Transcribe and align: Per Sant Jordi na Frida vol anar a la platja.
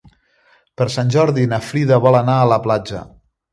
Per 0.81 0.87
Sant 0.93 1.11
Jordi 1.17 1.45
na 1.53 1.61
Frida 1.67 2.01
vol 2.09 2.19
anar 2.23 2.41
a 2.47 2.51
la 2.55 2.61
platja. 2.67 3.07